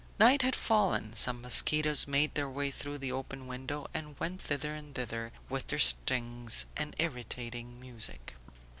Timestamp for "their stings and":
5.67-6.95